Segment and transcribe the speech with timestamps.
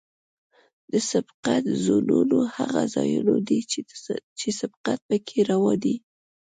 [0.91, 3.59] د سبقت زونونه هغه ځایونه دي
[4.39, 5.95] چې سبقت پکې روا دی